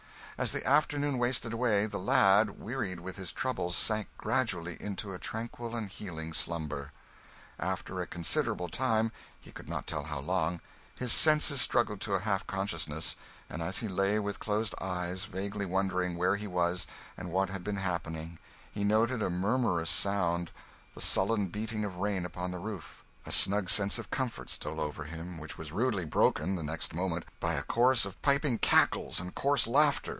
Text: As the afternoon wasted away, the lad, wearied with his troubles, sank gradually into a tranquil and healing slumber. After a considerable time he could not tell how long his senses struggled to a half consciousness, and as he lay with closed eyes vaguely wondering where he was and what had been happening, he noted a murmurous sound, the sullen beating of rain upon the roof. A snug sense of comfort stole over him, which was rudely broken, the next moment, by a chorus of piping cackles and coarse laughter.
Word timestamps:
As 0.39 0.53
the 0.53 0.65
afternoon 0.65 1.19
wasted 1.19 1.53
away, 1.53 1.85
the 1.85 1.99
lad, 1.99 2.59
wearied 2.59 2.99
with 2.99 3.15
his 3.15 3.31
troubles, 3.31 3.75
sank 3.77 4.07
gradually 4.17 4.75
into 4.81 5.13
a 5.13 5.19
tranquil 5.19 5.75
and 5.75 5.87
healing 5.87 6.33
slumber. 6.33 6.91
After 7.59 8.01
a 8.01 8.07
considerable 8.07 8.67
time 8.67 9.11
he 9.39 9.51
could 9.51 9.69
not 9.69 9.85
tell 9.85 10.05
how 10.05 10.19
long 10.19 10.59
his 10.95 11.11
senses 11.13 11.61
struggled 11.61 12.01
to 12.01 12.15
a 12.15 12.21
half 12.21 12.47
consciousness, 12.47 13.15
and 13.51 13.61
as 13.61 13.77
he 13.81 13.87
lay 13.87 14.17
with 14.17 14.39
closed 14.39 14.73
eyes 14.81 15.25
vaguely 15.25 15.63
wondering 15.63 16.15
where 16.15 16.35
he 16.35 16.47
was 16.47 16.87
and 17.17 17.29
what 17.31 17.51
had 17.51 17.63
been 17.63 17.77
happening, 17.77 18.39
he 18.71 18.83
noted 18.83 19.21
a 19.21 19.29
murmurous 19.29 19.91
sound, 19.91 20.49
the 20.95 21.01
sullen 21.01 21.49
beating 21.49 21.85
of 21.85 21.97
rain 21.97 22.25
upon 22.25 22.49
the 22.49 22.57
roof. 22.57 23.03
A 23.27 23.31
snug 23.31 23.69
sense 23.69 23.99
of 23.99 24.09
comfort 24.09 24.49
stole 24.49 24.81
over 24.81 25.03
him, 25.03 25.37
which 25.37 25.59
was 25.59 25.71
rudely 25.71 26.03
broken, 26.05 26.55
the 26.55 26.63
next 26.63 26.95
moment, 26.95 27.25
by 27.39 27.53
a 27.53 27.61
chorus 27.61 28.05
of 28.05 28.19
piping 28.23 28.57
cackles 28.57 29.19
and 29.19 29.35
coarse 29.35 29.67
laughter. 29.67 30.09